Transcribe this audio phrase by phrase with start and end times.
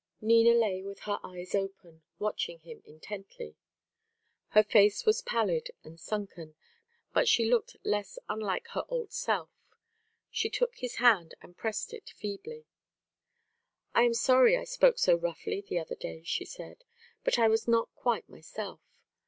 [0.19, 3.55] Nina lay with her eyes open, watching him intently.
[4.47, 6.55] Her face was pallid and sunken;
[7.13, 9.51] but she looked less unlike her old self.
[10.31, 12.65] She took his hand and pressed it feebly.
[13.93, 16.83] "I am sorry I spoke so roughly the other day," she said.
[17.23, 18.81] "But I was not quite myself.